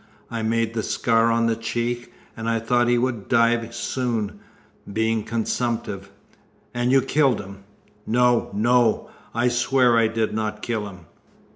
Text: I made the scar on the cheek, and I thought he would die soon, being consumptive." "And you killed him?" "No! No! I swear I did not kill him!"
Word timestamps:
I 0.31 0.41
made 0.41 0.73
the 0.73 0.81
scar 0.81 1.31
on 1.31 1.45
the 1.45 1.55
cheek, 1.55 2.11
and 2.35 2.49
I 2.49 2.57
thought 2.57 2.87
he 2.87 2.97
would 2.97 3.27
die 3.27 3.69
soon, 3.69 4.39
being 4.91 5.23
consumptive." 5.23 6.09
"And 6.73 6.91
you 6.91 7.03
killed 7.03 7.39
him?" 7.39 7.65
"No! 8.07 8.49
No! 8.51 9.11
I 9.35 9.47
swear 9.47 9.99
I 9.99 10.07
did 10.07 10.33
not 10.33 10.63
kill 10.63 10.89
him!" 10.89 11.01